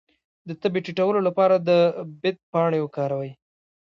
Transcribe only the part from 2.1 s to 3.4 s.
بید پاڼې وکاروئ